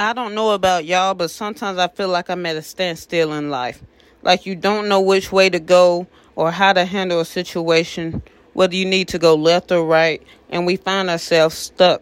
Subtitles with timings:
[0.00, 3.50] I don't know about y'all, but sometimes I feel like I'm at a standstill in
[3.50, 3.82] life.
[4.22, 8.22] Like you don't know which way to go or how to handle a situation,
[8.52, 12.00] whether you need to go left or right, and we find ourselves stuck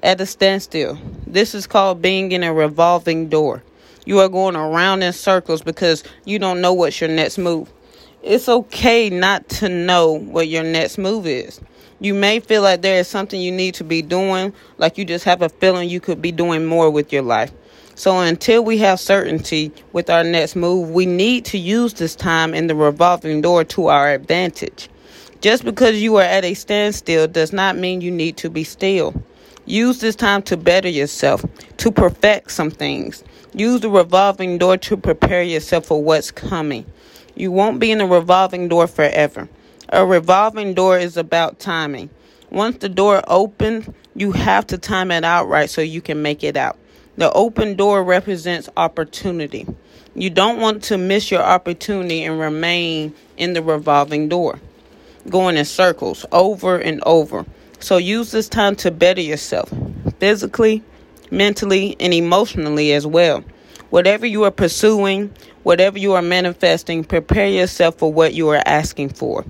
[0.00, 0.96] at a standstill.
[1.26, 3.64] This is called being in a revolving door.
[4.06, 7.68] You are going around in circles because you don't know what's your next move.
[8.22, 11.60] It's okay not to know what your next move is.
[12.04, 15.24] You may feel like there is something you need to be doing, like you just
[15.24, 17.50] have a feeling you could be doing more with your life.
[17.94, 22.52] So until we have certainty with our next move, we need to use this time
[22.52, 24.90] in the revolving door to our advantage.
[25.40, 29.14] Just because you are at a standstill does not mean you need to be still.
[29.64, 31.42] Use this time to better yourself,
[31.78, 33.24] to perfect some things.
[33.54, 36.84] Use the revolving door to prepare yourself for what's coming.
[37.34, 39.48] You won't be in a revolving door forever.
[39.94, 42.10] A revolving door is about timing.
[42.50, 46.42] Once the door opens, you have to time it out right so you can make
[46.42, 46.76] it out.
[47.16, 49.68] The open door represents opportunity.
[50.16, 54.58] You don't want to miss your opportunity and remain in the revolving door,
[55.30, 57.46] going in circles over and over.
[57.78, 59.72] So use this time to better yourself
[60.18, 60.82] physically,
[61.30, 63.44] mentally, and emotionally as well.
[63.90, 65.32] Whatever you are pursuing,
[65.62, 69.44] whatever you are manifesting, prepare yourself for what you are asking for.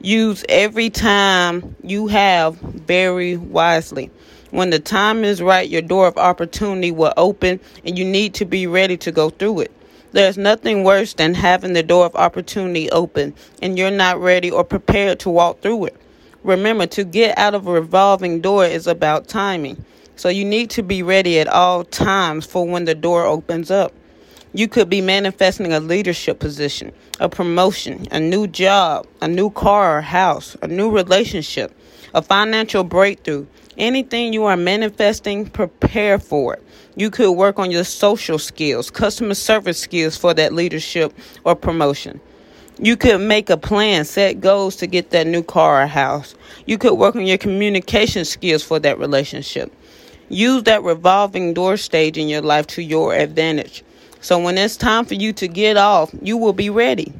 [0.00, 4.10] Use every time you have very wisely.
[4.50, 8.44] When the time is right, your door of opportunity will open and you need to
[8.44, 9.72] be ready to go through it.
[10.12, 14.64] There's nothing worse than having the door of opportunity open and you're not ready or
[14.64, 15.96] prepared to walk through it.
[16.44, 19.84] Remember, to get out of a revolving door is about timing.
[20.14, 23.92] So you need to be ready at all times for when the door opens up.
[24.56, 26.90] You could be manifesting a leadership position,
[27.20, 31.78] a promotion, a new job, a new car or house, a new relationship,
[32.14, 33.44] a financial breakthrough.
[33.76, 36.62] Anything you are manifesting, prepare for it.
[36.94, 41.12] You could work on your social skills, customer service skills for that leadership
[41.44, 42.18] or promotion.
[42.78, 46.34] You could make a plan, set goals to get that new car or house.
[46.64, 49.70] You could work on your communication skills for that relationship.
[50.30, 53.84] Use that revolving door stage in your life to your advantage.
[54.20, 57.12] So when it's time for you to get off, you will be ready.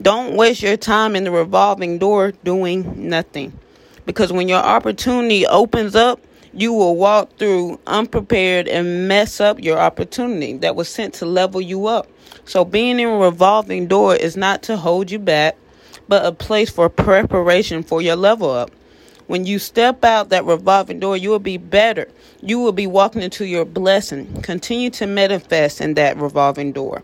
[0.00, 3.58] Don't waste your time in the revolving door doing nothing.
[4.04, 6.20] Because when your opportunity opens up,
[6.52, 11.60] you will walk through unprepared and mess up your opportunity that was sent to level
[11.60, 12.08] you up.
[12.44, 15.56] So being in a revolving door is not to hold you back,
[16.08, 18.70] but a place for preparation for your level up.
[19.26, 22.08] When you step out that revolving door, you will be better.
[22.40, 24.42] You will be walking into your blessing.
[24.42, 27.02] Continue to manifest in that revolving door.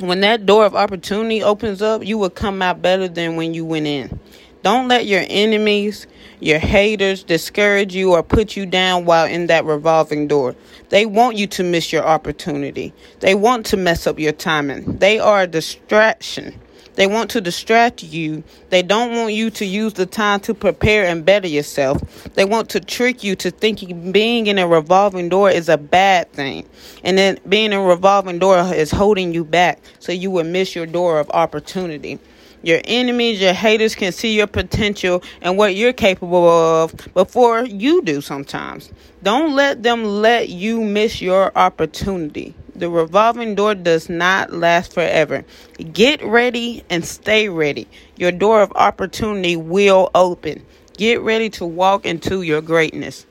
[0.00, 3.64] When that door of opportunity opens up, you will come out better than when you
[3.64, 4.18] went in.
[4.62, 6.06] Don't let your enemies,
[6.40, 10.56] your haters discourage you or put you down while in that revolving door.
[10.88, 12.94] They want you to miss your opportunity.
[13.20, 14.98] They want to mess up your timing.
[14.98, 16.58] They are a distraction.
[16.94, 18.44] They want to distract you.
[18.70, 22.00] They don't want you to use the time to prepare and better yourself.
[22.34, 26.32] They want to trick you to thinking being in a revolving door is a bad
[26.32, 26.68] thing.
[27.02, 30.74] And then being in a revolving door is holding you back so you will miss
[30.74, 32.18] your door of opportunity.
[32.62, 38.00] Your enemies, your haters can see your potential and what you're capable of before you
[38.00, 38.90] do sometimes.
[39.22, 42.54] Don't let them let you miss your opportunity.
[42.76, 45.44] The revolving door does not last forever.
[45.92, 47.88] Get ready and stay ready.
[48.16, 50.64] Your door of opportunity will open.
[50.96, 53.26] Get ready to walk into your greatness.